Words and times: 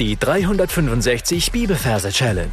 Die 0.00 0.16
365 0.16 1.52
Bibelverse 1.52 2.10
Challenge. 2.10 2.50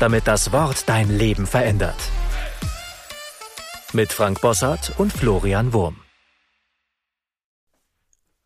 Damit 0.00 0.26
das 0.26 0.50
Wort 0.50 0.88
dein 0.88 1.16
Leben 1.16 1.46
verändert. 1.46 1.94
Mit 3.92 4.12
Frank 4.12 4.40
Bossart 4.40 4.98
und 4.98 5.12
Florian 5.12 5.72
Wurm. 5.72 6.00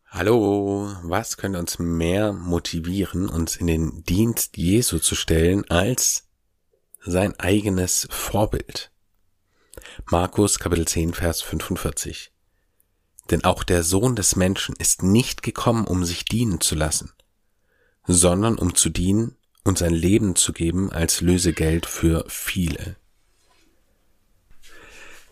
Hallo, 0.05 0.95
was 1.01 1.37
könnte 1.37 1.57
uns 1.57 1.79
mehr 1.79 2.31
motivieren, 2.31 3.27
uns 3.27 3.55
in 3.55 3.65
den 3.65 4.03
Dienst 4.03 4.55
Jesu 4.55 4.99
zu 4.99 5.15
stellen, 5.15 5.67
als 5.67 6.27
sein 7.03 7.39
eigenes 7.39 8.07
Vorbild? 8.11 8.91
Markus 10.11 10.59
Kapitel 10.59 10.87
10, 10.87 11.15
Vers 11.15 11.41
45. 11.41 12.31
Denn 13.31 13.43
auch 13.43 13.63
der 13.63 13.81
Sohn 13.81 14.15
des 14.15 14.35
Menschen 14.35 14.75
ist 14.75 15.01
nicht 15.01 15.41
gekommen, 15.41 15.87
um 15.87 16.05
sich 16.05 16.23
dienen 16.25 16.61
zu 16.61 16.75
lassen, 16.75 17.11
sondern 18.05 18.57
um 18.57 18.75
zu 18.75 18.89
dienen 18.89 19.35
und 19.63 19.77
sein 19.77 19.93
Leben 19.93 20.35
zu 20.35 20.53
geben 20.53 20.91
als 20.91 21.21
Lösegeld 21.21 21.85
für 21.85 22.25
viele. 22.27 22.95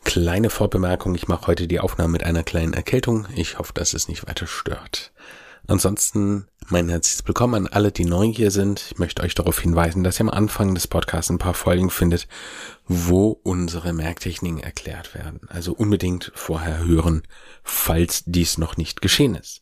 Kleine 0.03 0.49
Vorbemerkung, 0.49 1.13
ich 1.15 1.27
mache 1.27 1.47
heute 1.47 1.67
die 1.67 1.79
Aufnahme 1.79 2.13
mit 2.13 2.23
einer 2.23 2.43
kleinen 2.43 2.73
Erkältung. 2.73 3.27
Ich 3.35 3.59
hoffe, 3.59 3.73
dass 3.73 3.93
es 3.93 4.07
nicht 4.07 4.27
weiter 4.27 4.47
stört. 4.47 5.11
Ansonsten 5.67 6.47
mein 6.67 6.89
herzliches 6.89 7.27
Willkommen 7.27 7.53
an 7.53 7.67
alle, 7.67 7.91
die 7.91 8.05
neu 8.05 8.25
hier 8.25 8.49
sind. 8.49 8.87
Ich 8.91 8.97
möchte 8.97 9.21
euch 9.21 9.35
darauf 9.35 9.59
hinweisen, 9.59 10.03
dass 10.03 10.19
ihr 10.19 10.21
am 10.21 10.29
Anfang 10.29 10.73
des 10.73 10.87
Podcasts 10.87 11.29
ein 11.29 11.37
paar 11.37 11.53
Folgen 11.53 11.91
findet, 11.91 12.27
wo 12.87 13.39
unsere 13.43 13.93
Merktechniken 13.93 14.59
erklärt 14.59 15.13
werden. 15.13 15.41
Also 15.47 15.73
unbedingt 15.73 16.31
vorher 16.33 16.79
hören, 16.79 17.21
falls 17.63 18.23
dies 18.25 18.57
noch 18.57 18.75
nicht 18.75 19.01
geschehen 19.01 19.35
ist. 19.35 19.61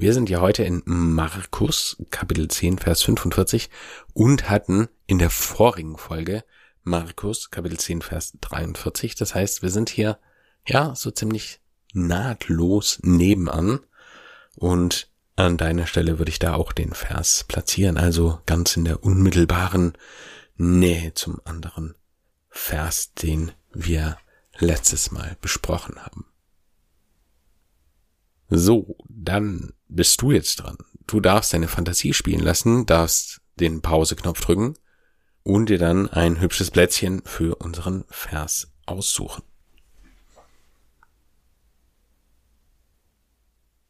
Wir 0.00 0.14
sind 0.14 0.30
ja 0.30 0.40
heute 0.40 0.62
in 0.62 0.82
Markus 0.86 1.98
Kapitel 2.08 2.48
10 2.48 2.78
Vers 2.78 3.02
45 3.02 3.68
und 4.14 4.48
hatten 4.48 4.88
in 5.06 5.18
der 5.18 5.28
vorigen 5.28 5.98
Folge 5.98 6.42
Markus 6.82 7.50
Kapitel 7.50 7.78
10 7.78 8.00
Vers 8.00 8.32
43. 8.40 9.14
Das 9.14 9.34
heißt, 9.34 9.60
wir 9.60 9.68
sind 9.68 9.90
hier 9.90 10.18
ja 10.66 10.94
so 10.94 11.10
ziemlich 11.10 11.60
nahtlos 11.92 12.98
nebenan 13.02 13.80
und 14.56 15.10
an 15.36 15.58
deiner 15.58 15.86
Stelle 15.86 16.18
würde 16.18 16.30
ich 16.30 16.38
da 16.38 16.54
auch 16.54 16.72
den 16.72 16.94
Vers 16.94 17.44
platzieren, 17.46 17.98
also 17.98 18.40
ganz 18.46 18.78
in 18.78 18.86
der 18.86 19.04
unmittelbaren 19.04 19.92
Nähe 20.56 21.12
zum 21.12 21.42
anderen 21.44 21.94
Vers, 22.48 23.12
den 23.12 23.52
wir 23.70 24.16
letztes 24.56 25.10
Mal 25.10 25.36
besprochen 25.42 26.02
haben. 26.02 26.29
So, 28.50 28.96
dann 29.08 29.72
bist 29.88 30.20
du 30.22 30.32
jetzt 30.32 30.56
dran. 30.56 30.76
Du 31.06 31.20
darfst 31.20 31.52
deine 31.52 31.68
Fantasie 31.68 32.12
spielen 32.12 32.40
lassen, 32.40 32.84
darfst 32.84 33.40
den 33.60 33.80
Pause-Knopf 33.80 34.40
drücken 34.40 34.74
und 35.44 35.68
dir 35.68 35.78
dann 35.78 36.08
ein 36.08 36.40
hübsches 36.40 36.72
Plätzchen 36.72 37.22
für 37.24 37.56
unseren 37.56 38.04
Vers 38.08 38.72
aussuchen. 38.86 39.44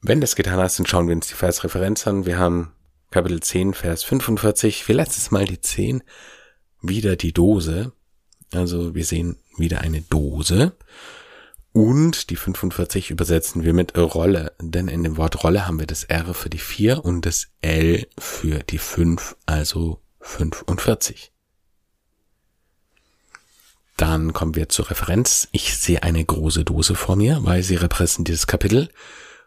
Wenn 0.02 0.20
das 0.20 0.36
getan 0.36 0.58
hast, 0.58 0.78
dann 0.78 0.86
schauen 0.86 1.08
wir 1.08 1.14
uns 1.14 1.28
die 1.28 1.34
Versreferenz 1.34 2.06
an. 2.06 2.26
Wir 2.26 2.38
haben 2.38 2.72
Kapitel 3.10 3.40
10, 3.40 3.74
Vers 3.74 4.02
45, 4.04 4.88
wie 4.88 4.92
letztes 4.92 5.30
Mal 5.30 5.46
die 5.46 5.60
10, 5.60 6.02
wieder 6.82 7.16
die 7.16 7.32
Dose. 7.32 7.92
Also 8.52 8.94
wir 8.94 9.04
sehen 9.04 9.36
wieder 9.56 9.80
eine 9.80 10.02
Dose. 10.02 10.76
Und 11.72 12.30
die 12.30 12.36
45 12.36 13.10
übersetzen 13.10 13.62
wir 13.62 13.72
mit 13.72 13.96
Rolle, 13.96 14.52
denn 14.60 14.88
in 14.88 15.04
dem 15.04 15.16
Wort 15.16 15.44
Rolle 15.44 15.66
haben 15.66 15.78
wir 15.78 15.86
das 15.86 16.04
R 16.04 16.34
für 16.34 16.50
die 16.50 16.58
4 16.58 17.04
und 17.04 17.24
das 17.26 17.48
L 17.60 18.08
für 18.18 18.60
die 18.64 18.78
5, 18.78 19.36
also 19.46 20.00
45. 20.20 21.32
Dann 23.96 24.32
kommen 24.32 24.56
wir 24.56 24.68
zur 24.70 24.90
Referenz. 24.90 25.48
Ich 25.52 25.76
sehe 25.76 26.02
eine 26.02 26.24
große 26.24 26.64
Dose 26.64 26.94
vor 26.94 27.16
mir, 27.16 27.44
weil 27.44 27.62
sie 27.62 27.76
repräsentiert 27.76 28.28
dieses 28.28 28.46
Kapitel. 28.46 28.88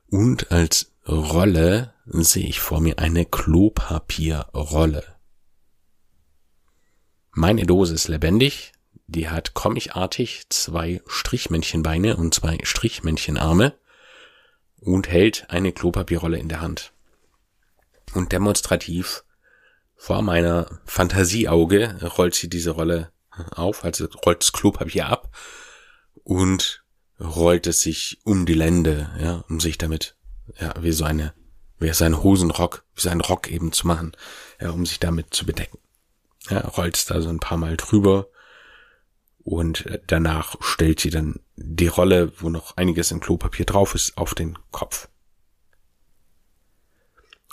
Und 0.09 0.51
als 0.51 0.91
Rolle 1.07 1.94
sehe 2.06 2.45
ich 2.45 2.59
vor 2.59 2.79
mir 2.79 3.00
eine 3.00 3.25
Klopapierrolle. 3.25 5.03
Meine 7.31 7.66
Dose 7.66 7.95
ist 7.95 8.07
lebendig, 8.07 8.72
die 9.13 9.29
hat 9.29 9.53
comicartig 9.53 10.44
zwei 10.50 11.01
Strichmännchenbeine 11.07 12.18
und 12.18 12.34
zwei 12.34 12.57
Strichmännchenarme 12.63 13.74
und 14.81 15.07
hält 15.07 15.50
eine 15.50 15.72
Klopapierrolle 15.72 16.38
in 16.38 16.50
der 16.50 16.62
Hand. 16.62 16.91
Und 18.13 18.31
demonstrativ 18.31 19.24
vor 19.96 20.22
meiner 20.22 20.79
Fantasieauge 20.85 22.12
rollt 22.18 22.35
sie 22.35 22.50
diese 22.50 22.72
Rolle 22.72 23.12
auf, 23.51 23.84
also 23.84 24.07
rollt 24.25 24.41
das 24.41 24.51
Klopapier 24.51 25.07
ab 25.07 25.35
und 26.24 26.84
rollt 27.19 27.68
es 27.68 27.81
sich 27.81 28.19
um 28.24 28.45
die 28.45 28.53
Lände, 28.53 29.09
ja, 29.19 29.44
um 29.50 29.59
sich 29.59 29.78
damit, 29.78 30.16
ja, 30.59 30.74
wie 30.81 30.91
so 30.91 31.06
eine, 31.06 31.34
wie 31.80 31.91
so 31.94 32.03
ein 32.03 32.22
Hosenrock, 32.22 32.84
wie 32.95 33.01
so 33.01 33.09
ein 33.09 33.22
Rock 33.22 33.50
eben 33.50 33.72
zu 33.72 33.88
machen, 33.88 34.12
ja, 34.59 34.72
um 34.72 34.85
sich 34.85 35.00
damit 35.00 35.34
zu 35.34 35.45
bedecken. 35.45 35.80
Ja, 36.50 36.59
rollt 36.59 36.97
es 36.97 37.06
da 37.06 37.22
so 37.22 37.30
ein 37.30 37.40
paar 37.40 37.57
Mal 37.57 37.78
drüber 37.78 38.28
und 39.44 39.86
äh, 39.86 40.00
danach 40.08 40.56
stellt 40.62 41.00
sie 41.00 41.09
dann 41.09 41.40
die 41.56 41.88
Rolle, 41.88 42.31
wo 42.40 42.50
noch 42.50 42.78
einiges 42.78 43.12
in 43.12 43.20
Klopapier 43.20 43.66
drauf 43.66 43.96
ist, 43.96 44.18
auf 44.18 44.34
den 44.34 44.58
Kopf. 44.72 45.09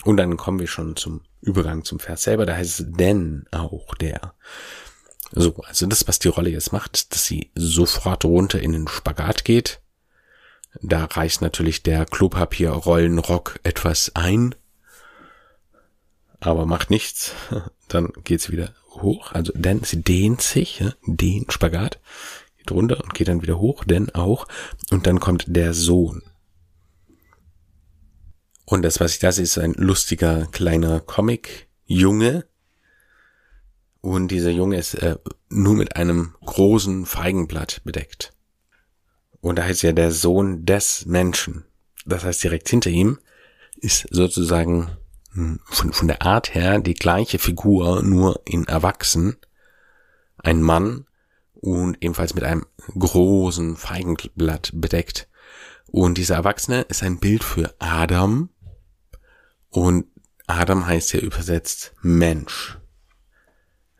Und 0.03 0.17
dann 0.17 0.37
kommen 0.37 0.59
wir 0.59 0.67
schon 0.67 0.95
zum 0.95 1.21
Übergang 1.41 1.83
zum 1.83 1.99
Vers 1.99 2.23
selber, 2.23 2.45
da 2.45 2.55
heißt 2.55 2.79
es 2.79 2.85
denn 2.91 3.45
auch 3.51 3.93
der. 3.95 4.33
So, 5.31 5.55
also 5.63 5.85
das, 5.85 6.07
was 6.07 6.19
die 6.19 6.27
Rolle 6.27 6.49
jetzt 6.49 6.73
macht, 6.73 7.13
dass 7.13 7.25
sie 7.25 7.51
sofort 7.55 8.25
runter 8.25 8.59
in 8.59 8.73
den 8.73 8.87
Spagat 8.87 9.45
geht. 9.45 9.81
Da 10.81 11.05
reißt 11.05 11.41
natürlich 11.41 11.83
der 11.83 12.05
Klopapierrollenrock 12.05 13.59
etwas 13.63 14.15
ein, 14.15 14.55
aber 16.39 16.65
macht 16.65 16.89
nichts. 16.89 17.33
Dann 17.87 18.11
geht's 18.23 18.49
wieder 18.49 18.73
hoch, 18.91 19.31
also 19.31 19.53
denn 19.55 19.83
sie 19.83 20.01
dehnt 20.01 20.41
sich, 20.41 20.79
ja, 20.79 20.93
den 21.05 21.49
Spagat, 21.49 21.99
geht 22.57 22.71
runter 22.71 23.03
und 23.03 23.13
geht 23.13 23.27
dann 23.27 23.41
wieder 23.41 23.59
hoch, 23.59 23.83
denn 23.83 24.13
auch, 24.13 24.47
und 24.89 25.07
dann 25.07 25.19
kommt 25.19 25.45
der 25.47 25.73
Sohn. 25.73 26.23
Und 28.65 28.83
das, 28.83 28.99
was 28.99 29.13
ich 29.13 29.19
da 29.19 29.31
sehe, 29.31 29.43
ist 29.43 29.57
ein 29.57 29.73
lustiger 29.73 30.47
kleiner 30.47 31.01
Comic-Junge. 31.01 32.45
Und 33.99 34.29
dieser 34.29 34.49
Junge 34.49 34.77
ist 34.77 34.93
äh, 34.93 35.17
nur 35.49 35.75
mit 35.75 35.97
einem 35.97 36.35
großen 36.45 37.05
Feigenblatt 37.05 37.81
bedeckt. 37.83 38.31
Und 39.41 39.57
da 39.57 39.63
heißt 39.63 39.83
ja 39.83 39.91
der 39.91 40.11
Sohn 40.11 40.65
des 40.65 41.05
Menschen. 41.05 41.65
Das 42.05 42.23
heißt, 42.23 42.43
direkt 42.43 42.69
hinter 42.69 42.89
ihm 42.89 43.19
ist 43.81 44.07
sozusagen 44.09 44.91
von, 45.31 45.93
von 45.93 46.07
der 46.07 46.21
Art 46.21 46.53
her 46.53 46.79
die 46.79 46.93
gleiche 46.93 47.39
Figur, 47.39 48.03
nur 48.03 48.41
in 48.45 48.67
Erwachsen. 48.67 49.37
Ein 50.37 50.61
Mann 50.61 51.05
und 51.53 51.97
ebenfalls 52.01 52.33
mit 52.33 52.43
einem 52.43 52.65
großen 52.97 53.77
Feigenblatt 53.77 54.71
bedeckt. 54.73 55.29
Und 55.87 56.17
dieser 56.17 56.35
Erwachsene 56.35 56.81
ist 56.83 57.03
ein 57.03 57.19
Bild 57.19 57.43
für 57.43 57.73
Adam. 57.79 58.49
Und 59.69 60.05
Adam 60.47 60.85
heißt 60.85 61.13
ja 61.13 61.19
übersetzt 61.19 61.93
Mensch. 62.01 62.77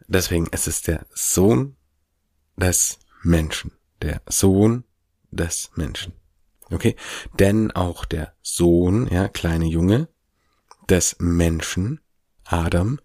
Deswegen 0.08 0.48
ist 0.48 0.68
es 0.68 0.82
der 0.82 1.06
Sohn 1.14 1.78
des 2.58 3.00
Menschen. 3.24 3.72
Der 4.02 4.22
Sohn 4.28 4.84
des 5.30 5.72
Menschen. 5.76 6.14
Okay? 6.72 6.96
Denn 7.40 7.72
auch 7.72 8.06
der 8.06 8.34
Sohn, 8.42 9.08
ja, 9.08 9.28
kleine 9.28 9.66
Junge, 9.66 10.10
des 10.92 11.16
Menschen, 11.20 12.02
Adam, 12.44 13.00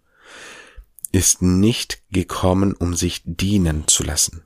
ist 1.13 1.41
nicht 1.41 2.03
gekommen, 2.11 2.73
um 2.73 2.93
sich 2.93 3.21
dienen 3.23 3.87
zu 3.87 4.03
lassen. 4.03 4.43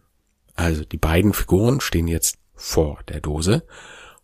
Also 0.55 0.85
die 0.85 0.97
beiden 0.97 1.33
Figuren 1.33 1.81
stehen 1.81 2.07
jetzt 2.07 2.37
vor 2.53 2.99
der 3.09 3.19
Dose 3.19 3.65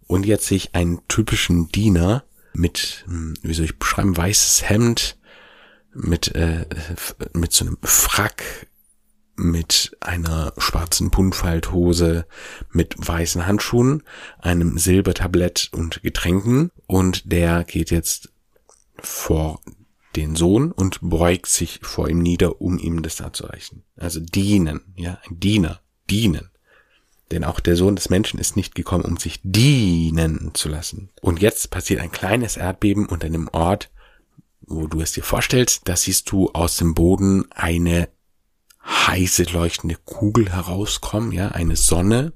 und 0.05 0.25
jetzt 0.25 0.45
sehe 0.45 0.57
ich 0.57 0.75
einen 0.75 1.05
typischen 1.07 1.69
Diener 1.69 2.23
mit, 2.53 3.03
hm, 3.07 3.33
wie 3.41 3.53
soll 3.53 3.65
ich 3.65 3.79
beschreiben, 3.79 4.15
weißes 4.15 4.69
Hemd, 4.69 5.17
mit, 5.93 6.35
äh, 6.35 6.67
mit 7.33 7.53
so 7.53 7.65
einem 7.65 7.77
Frack, 7.81 8.67
mit 9.35 9.95
einer 9.99 10.53
schwarzen 10.57 11.09
Buntfalthose, 11.09 12.27
mit 12.69 12.95
weißen 12.97 13.47
Handschuhen, 13.47 14.03
einem 14.39 14.77
Silbertablett 14.77 15.69
und 15.71 16.03
Getränken 16.03 16.71
und 16.85 17.31
der 17.31 17.63
geht 17.63 17.89
jetzt 17.89 18.29
vor 19.01 19.61
den 20.15 20.35
Sohn 20.35 20.71
und 20.71 20.99
beugt 21.01 21.47
sich 21.47 21.79
vor 21.83 22.09
ihm 22.09 22.19
nieder, 22.19 22.61
um 22.61 22.79
ihm 22.79 23.03
das 23.03 23.17
da 23.17 23.31
zu 23.31 23.45
reichen. 23.45 23.83
Also 23.95 24.19
dienen, 24.19 24.81
ja, 24.95 25.19
ein 25.27 25.39
Diener, 25.39 25.81
dienen. 26.09 26.49
Denn 27.31 27.43
auch 27.43 27.59
der 27.59 27.75
Sohn 27.75 27.95
des 27.95 28.09
Menschen 28.09 28.39
ist 28.39 28.55
nicht 28.55 28.73
gekommen, 28.73 29.03
um 29.03 29.17
sich 29.17 29.39
dienen 29.43 30.51
zu 30.53 30.69
lassen. 30.69 31.09
Und 31.21 31.41
jetzt 31.41 31.69
passiert 31.69 31.99
ein 31.99 32.11
kleines 32.11 32.57
Erdbeben 32.57 33.05
unter 33.05 33.27
einem 33.27 33.49
Ort, 33.51 33.91
wo 34.61 34.87
du 34.87 35.01
es 35.01 35.11
dir 35.11 35.23
vorstellst, 35.23 35.81
da 35.85 35.95
siehst 35.95 36.31
du 36.31 36.51
aus 36.51 36.77
dem 36.77 36.93
Boden 36.93 37.45
eine 37.51 38.09
heiße 38.83 39.43
leuchtende 39.43 39.97
Kugel 40.05 40.51
herauskommen, 40.51 41.31
ja, 41.31 41.49
eine 41.49 41.75
Sonne. 41.75 42.33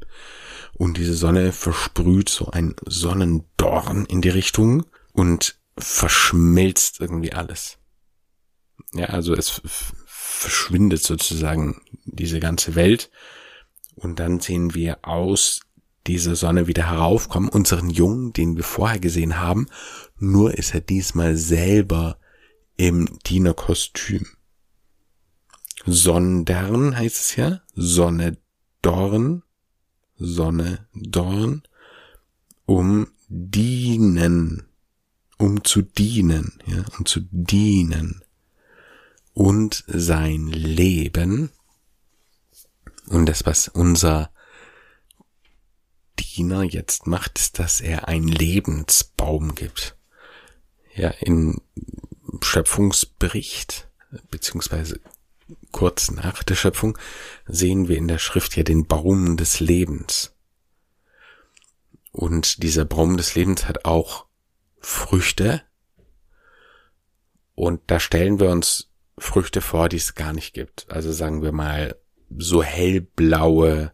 Und 0.74 0.98
diese 0.98 1.13
Sonne 1.13 1.52
versprüht 1.52 2.30
so 2.30 2.48
ein 2.48 2.75
Sonnendorn 2.86 4.06
in 4.06 4.22
die 4.22 4.30
Richtung 4.30 4.86
und 5.13 5.61
verschmilzt 5.77 7.00
irgendwie 7.00 7.33
alles. 7.33 7.77
Ja, 8.94 9.07
also 9.07 9.33
es 9.33 9.62
verschwindet 10.06 11.03
sozusagen 11.03 11.81
diese 12.06 12.39
ganze 12.39 12.75
Welt. 12.75 13.09
Und 13.95 14.19
dann 14.19 14.39
sehen 14.39 14.73
wir 14.73 15.00
aus 15.03 15.62
dieser 16.07 16.35
Sonne 16.35 16.68
wieder 16.68 16.89
heraufkommen, 16.89 17.50
unseren 17.50 17.89
Jungen, 17.89 18.33
den 18.33 18.56
wir 18.56 18.63
vorher 18.63 19.00
gesehen 19.00 19.38
haben, 19.38 19.68
nur 20.18 20.57
ist 20.57 20.73
er 20.73 20.81
diesmal 20.81 21.35
selber 21.35 22.17
im 22.75 23.19
Dienerkostüm. 23.25 24.25
Sondern 25.85 26.97
heißt 26.97 27.19
es 27.19 27.35
ja, 27.35 27.62
Sonne 27.75 28.38
Dorn, 28.81 29.44
Sonne 30.17 30.88
Dorn, 30.94 31.63
um 32.65 33.07
dienen, 33.27 34.70
um 35.41 35.63
zu 35.63 35.81
dienen, 35.81 36.61
ja, 36.67 36.85
um 36.97 37.05
zu 37.05 37.21
dienen 37.31 38.23
und 39.33 39.83
sein 39.88 40.47
Leben 40.47 41.51
und 43.07 43.25
das, 43.25 43.45
was 43.45 43.67
unser 43.67 44.31
Diener 46.19 46.61
jetzt 46.61 47.07
macht, 47.07 47.39
ist, 47.39 47.57
dass 47.57 47.81
er 47.81 48.07
einen 48.07 48.27
Lebensbaum 48.27 49.55
gibt. 49.55 49.97
Ja, 50.93 51.09
in 51.09 51.59
Schöpfungsbericht, 52.41 53.89
beziehungsweise 54.29 54.99
kurz 55.71 56.11
nach 56.11 56.43
der 56.43 56.55
Schöpfung, 56.55 56.97
sehen 57.47 57.88
wir 57.88 57.97
in 57.97 58.07
der 58.07 58.19
Schrift 58.19 58.55
ja 58.55 58.63
den 58.63 58.85
Baum 58.85 59.38
des 59.38 59.59
Lebens. 59.59 60.33
Und 62.11 62.61
dieser 62.61 62.85
Baum 62.85 63.17
des 63.17 63.33
Lebens 63.33 63.67
hat 63.67 63.85
auch 63.85 64.25
Früchte. 64.81 65.62
Und 67.56 67.81
da 67.88 68.00
stellen 68.00 68.39
wir 68.39 68.50
uns 68.50 68.89
Früchte 69.18 69.62
vor, 69.62 69.88
die 69.88 69.98
es 69.98 70.16
gar 70.16 70.33
nicht 70.33 70.54
gibt. 70.54 70.89
Also 70.89 71.12
sagen 71.12 71.42
wir 71.42 71.51
mal 71.51 71.95
so 72.38 72.63
hellblaue 72.63 73.94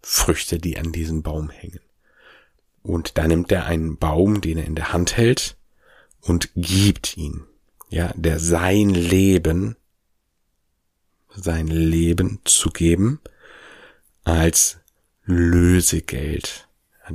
Früchte, 0.00 0.58
die 0.58 0.78
an 0.78 0.92
diesem 0.92 1.22
Baum 1.22 1.50
hängen. 1.50 1.80
Und 2.82 3.18
da 3.18 3.28
nimmt 3.28 3.52
er 3.52 3.66
einen 3.66 3.98
Baum, 3.98 4.40
den 4.40 4.58
er 4.58 4.64
in 4.64 4.74
der 4.74 4.92
Hand 4.92 5.16
hält, 5.16 5.56
und 6.20 6.50
gibt 6.54 7.16
ihn. 7.16 7.44
Ja, 7.90 8.12
der 8.16 8.38
sein 8.38 8.90
Leben, 8.90 9.76
sein 11.28 11.66
Leben 11.66 12.40
zu 12.44 12.70
geben 12.70 13.20
als 14.24 14.78
Lösegeld. 15.24 16.68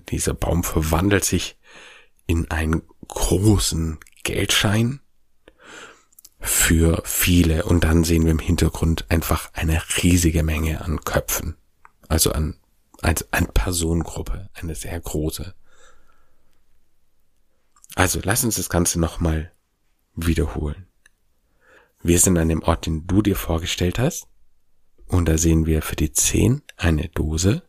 Dieser 0.10 0.34
Baum 0.34 0.64
verwandelt 0.64 1.24
sich 1.24 1.58
in 2.28 2.50
einen 2.52 2.84
großen 3.08 4.00
Geldschein 4.24 5.02
für 6.40 7.02
viele 7.06 7.66
und 7.66 7.84
dann 7.84 8.04
sehen 8.04 8.26
wir 8.26 8.32
im 8.32 8.40
Hintergrund 8.40 9.10
einfach 9.10 9.50
eine 9.54 9.82
riesige 10.02 10.44
Menge 10.44 10.82
an 10.82 11.00
Köpfen, 11.04 11.56
also 12.08 12.32
an, 12.32 12.58
als 13.02 13.32
an 13.32 13.48
Personengruppe, 13.48 14.50
eine 14.54 14.76
sehr 14.76 15.00
große. 15.00 15.54
Also 17.96 18.20
lass 18.24 18.44
uns 18.44 18.56
das 18.56 18.70
Ganze 18.70 19.00
nochmal 19.00 19.52
wiederholen. 20.16 20.88
Wir 22.02 22.20
sind 22.20 22.38
an 22.38 22.50
dem 22.50 22.64
Ort, 22.64 22.86
den 22.86 23.08
du 23.08 23.22
dir 23.22 23.36
vorgestellt 23.36 23.98
hast. 23.98 24.28
Und 25.08 25.26
da 25.26 25.38
sehen 25.38 25.66
wir 25.66 25.82
für 25.82 25.96
die 25.96 26.12
10 26.12 26.62
eine 26.76 27.08
Dose 27.10 27.64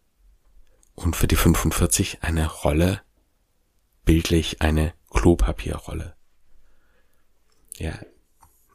und 0.95 1.15
für 1.15 1.29
die 1.29 1.37
45 1.37 2.23
eine 2.23 2.47
Rolle, 2.47 3.03
bildlich 4.05 4.61
eine 4.61 4.93
Klopapierrolle. 5.11 6.15
Ja, 7.77 7.99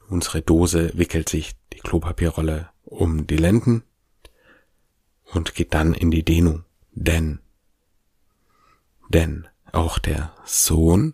unsere 0.10 0.42
Dose 0.42 0.92
wickelt 0.96 1.30
sich 1.30 1.56
die 1.74 1.80
Klopapierrolle 1.80 2.70
um 2.84 3.28
die 3.28 3.38
Lenden 3.38 3.84
und 5.26 5.56
geht 5.56 5.74
dann 5.74 5.94
in 5.94 6.12
die 6.12 6.24
Dehnung. 6.24 6.66
Denn, 6.92 7.40
denn 9.10 9.48
auch 9.72 10.00
der 10.00 10.34
Sohn, 10.46 11.14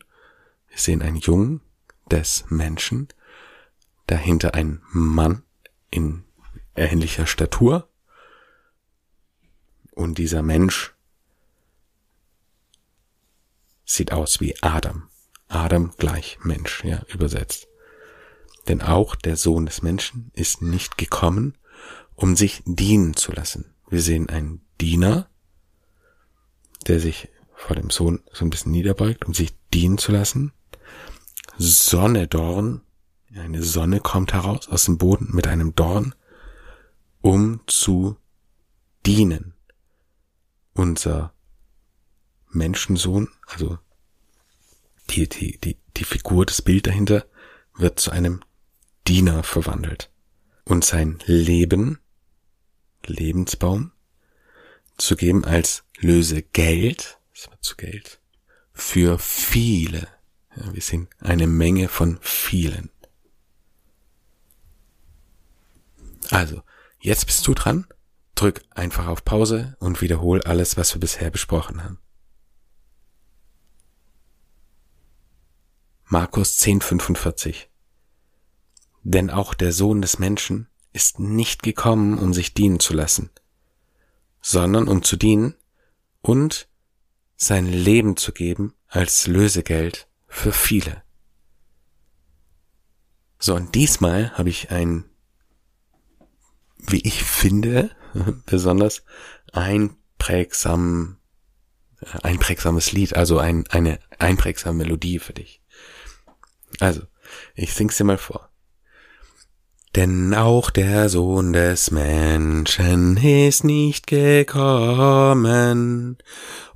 wir 0.69 0.77
sehen 0.77 1.01
einen 1.01 1.17
Jungen 1.17 1.61
des 2.09 2.45
Menschen, 2.49 3.09
dahinter 4.07 4.53
ein 4.53 4.81
Mann 4.91 5.43
in 5.89 6.23
ähnlicher 6.75 7.27
Statur 7.27 7.89
und 9.91 10.17
dieser 10.17 10.41
Mensch 10.41 10.94
sieht 13.85 14.11
aus 14.11 14.41
wie 14.41 14.55
Adam. 14.61 15.09
Adam 15.47 15.93
gleich 15.97 16.39
Mensch, 16.43 16.83
ja, 16.83 17.03
übersetzt. 17.13 17.67
Denn 18.67 18.81
auch 18.81 19.15
der 19.15 19.37
Sohn 19.37 19.67
des 19.67 19.81
Menschen 19.81 20.31
ist 20.33 20.61
nicht 20.61 20.97
gekommen, 20.97 21.55
um 22.15 22.35
sich 22.35 22.63
dienen 22.65 23.15
zu 23.15 23.31
lassen. 23.31 23.73
Wir 23.89 24.01
sehen 24.01 24.29
einen 24.29 24.65
Diener, 24.81 25.29
der 26.87 26.99
sich 26.99 27.29
vor 27.53 27.75
dem 27.75 27.89
Sohn 27.89 28.23
so 28.33 28.43
ein 28.43 28.49
bisschen 28.49 28.71
niederbeugt, 28.71 29.25
um 29.25 29.33
sich 29.33 29.55
dienen 29.73 29.97
zu 29.97 30.11
lassen. 30.11 30.51
Sonne 31.57 32.27
Dorn, 32.27 32.81
eine 33.35 33.63
Sonne 33.63 33.99
kommt 33.99 34.33
heraus 34.33 34.67
aus 34.67 34.85
dem 34.85 34.97
Boden 34.97 35.29
mit 35.31 35.47
einem 35.47 35.75
Dorn, 35.75 36.15
um 37.21 37.61
zu 37.67 38.17
dienen. 39.05 39.53
Unser 40.73 41.34
Menschensohn, 42.55 43.29
also 43.47 43.77
die, 45.11 45.29
die, 45.29 45.59
die, 45.59 45.77
die 45.97 46.03
Figur, 46.03 46.45
das 46.45 46.61
Bild 46.61 46.87
dahinter, 46.87 47.25
wird 47.75 47.99
zu 47.99 48.11
einem 48.11 48.41
Diener 49.07 49.43
verwandelt 49.43 50.09
und 50.63 50.83
sein 50.83 51.19
Leben, 51.25 51.99
Lebensbaum, 53.05 53.91
zu 54.97 55.15
geben 55.15 55.45
als 55.45 55.83
Lösegeld, 55.97 57.19
das 57.33 57.49
wird 57.49 57.63
zu 57.63 57.75
Geld, 57.75 58.19
für 58.73 59.19
viele. 59.19 60.07
Ja, 60.55 60.73
wir 60.73 60.81
sehen 60.81 61.07
eine 61.19 61.47
Menge 61.47 61.87
von 61.87 62.17
vielen. 62.21 62.89
Also, 66.31 66.61
jetzt 66.99 67.25
bist 67.25 67.45
du 67.45 67.53
dran. 67.53 67.85
Drück 68.35 68.63
einfach 68.71 69.07
auf 69.07 69.23
Pause 69.23 69.77
und 69.79 70.01
wiederhol 70.01 70.41
alles, 70.41 70.75
was 70.75 70.93
wir 70.93 70.99
bisher 70.99 71.29
besprochen 71.29 71.83
haben. 71.83 71.99
Markus 76.07 76.57
1045 76.59 77.69
denn 79.05 79.29
auch 79.29 79.53
der 79.53 79.71
Sohn 79.71 80.01
des 80.01 80.17
Menschen 80.17 80.67
ist 80.91 81.19
nicht 81.19 81.61
gekommen, 81.61 82.17
um 82.17 82.33
sich 82.33 82.55
dienen 82.55 82.79
zu 82.79 82.93
lassen, 82.93 83.29
sondern 84.41 84.87
um 84.87 85.03
zu 85.03 85.15
dienen 85.15 85.53
und 86.21 86.67
sein 87.37 87.67
Leben 87.67 88.17
zu 88.17 88.31
geben 88.33 88.73
als 88.87 89.27
Lösegeld 89.27 90.07
für 90.27 90.51
viele. 90.51 91.03
So, 93.37 93.53
und 93.53 93.75
diesmal 93.75 94.31
habe 94.31 94.49
ich 94.49 94.71
ein, 94.71 95.05
wie 96.79 97.01
ich 97.01 97.23
finde, 97.23 97.91
besonders 98.47 99.03
einprägsam, 99.53 101.17
äh, 101.99 102.21
einprägsames 102.23 102.91
Lied, 102.91 103.15
also 103.15 103.37
ein, 103.37 103.67
eine 103.67 103.99
einprägsame 104.17 104.79
Melodie 104.79 105.19
für 105.19 105.33
dich. 105.33 105.61
Also, 106.79 107.01
ich 107.55 107.73
sing's 107.73 107.97
dir 107.97 108.03
mal 108.03 108.17
vor. 108.17 108.49
Denn 109.95 110.33
auch 110.33 110.71
der 110.71 111.07
Sohn 111.07 111.53
des 111.53 111.89
Menschen 111.89 113.15
ist 113.15 113.63
nicht 113.63 114.07
gekommen, 114.07 116.17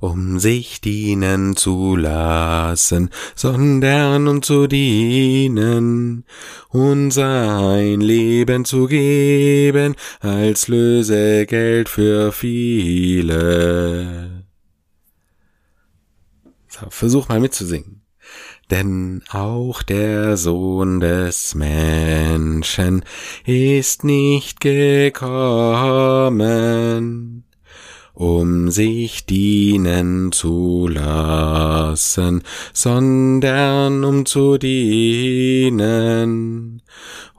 um 0.00 0.38
sich 0.38 0.80
dienen 0.80 1.54
zu 1.54 1.96
lassen, 1.96 3.10
sondern 3.34 4.26
um 4.26 4.40
zu 4.40 4.66
dienen 4.66 6.24
und 6.70 7.10
sein 7.10 8.00
Leben 8.00 8.64
zu 8.64 8.86
geben 8.86 9.96
als 10.20 10.68
Lösegeld 10.68 11.90
für 11.90 12.32
viele. 12.32 14.46
So, 16.68 16.86
versuch 16.88 17.28
mal 17.28 17.38
mitzusingen 17.38 18.00
denn 18.70 19.22
auch 19.30 19.82
der 19.82 20.36
Sohn 20.36 21.00
des 21.00 21.54
Menschen 21.54 23.04
ist 23.44 24.04
nicht 24.04 24.60
gekommen, 24.60 25.20
um 28.14 28.70
sich 28.70 29.26
dienen 29.26 30.30
zu 30.30 30.88
lassen, 30.88 32.42
sondern 32.72 34.04
um 34.04 34.24
zu 34.26 34.58
dienen 34.58 35.22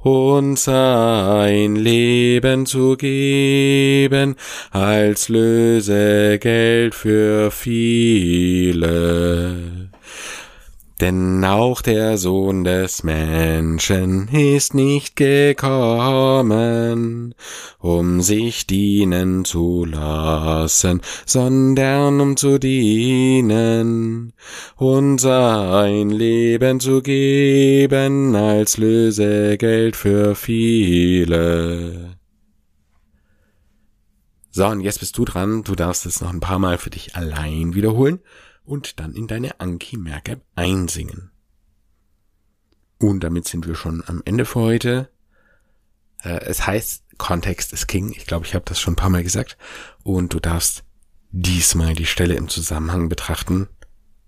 und 0.03 0.57
sein 0.57 1.75
Leben 1.75 2.65
zu 2.65 2.97
geben 2.97 4.35
als 4.71 5.29
Lösegeld 5.29 6.95
für 6.95 7.51
viele. 7.51 8.81
Denn 11.01 11.43
auch 11.43 11.81
der 11.81 12.19
Sohn 12.19 12.63
des 12.63 13.01
Menschen 13.01 14.27
ist 14.27 14.75
nicht 14.75 15.15
gekommen, 15.15 16.53
um 17.79 18.21
sich 18.21 18.67
dienen 18.67 19.43
zu 19.43 19.83
lassen, 19.85 21.01
sondern 21.25 22.21
um 22.21 22.37
zu 22.37 22.59
dienen 22.59 24.33
und 24.75 25.17
sein 25.19 26.11
Leben 26.11 26.79
zu 26.79 27.01
geben 27.01 28.35
als 28.35 28.77
Lösegeld 28.77 29.95
für 29.95 30.35
viele. 30.35 32.15
So, 34.51 34.67
und 34.67 34.81
jetzt 34.81 34.99
bist 34.99 35.17
du 35.17 35.25
dran. 35.25 35.63
Du 35.63 35.73
darfst 35.73 36.05
es 36.05 36.21
noch 36.21 36.29
ein 36.29 36.41
paar 36.41 36.59
Mal 36.59 36.77
für 36.77 36.91
dich 36.91 37.15
allein 37.15 37.73
wiederholen 37.73 38.19
und 38.63 38.99
dann 38.99 39.13
in 39.13 39.27
deine 39.27 39.59
Anki 39.59 39.97
Merk 39.97 40.37
einsingen. 40.55 41.31
Und 42.99 43.23
damit 43.23 43.47
sind 43.47 43.67
wir 43.67 43.75
schon 43.75 44.03
am 44.05 44.21
Ende 44.25 44.45
für 44.45 44.59
heute. 44.59 45.09
Äh, 46.23 46.41
es 46.45 46.67
heißt, 46.67 47.03
Kontext 47.17 47.73
ist 47.73 47.87
King. 47.87 48.11
Ich 48.11 48.25
glaube, 48.25 48.45
ich 48.45 48.53
habe 48.53 48.65
das 48.65 48.79
schon 48.79 48.93
ein 48.93 48.97
paar 48.97 49.09
Mal 49.09 49.23
gesagt. 49.23 49.57
Und 50.03 50.33
du 50.33 50.39
darfst 50.39 50.83
diesmal 51.31 51.95
die 51.95 52.05
Stelle 52.05 52.35
im 52.35 52.47
Zusammenhang 52.47 53.09
betrachten, 53.09 53.67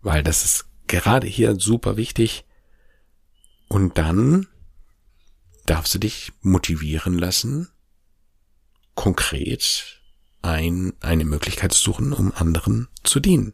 weil 0.02 0.24
das 0.24 0.44
ist 0.44 0.66
gerade 0.88 1.28
hier 1.28 1.60
super 1.60 1.98
wichtig. 1.98 2.46
Und 3.68 3.98
dann 3.98 4.48
darfst 5.66 5.94
du 5.94 6.00
dich 6.00 6.34
motivieren 6.42 7.18
lassen, 7.18 7.70
konkret 8.96 10.02
ein, 10.42 10.94
eine 11.00 11.25
Möglichkeit 11.25 11.74
zu 11.74 11.82
suchen, 11.82 12.13
um 12.13 12.34
anderen 12.34 12.90
zu 13.04 13.20
dienen. 13.20 13.54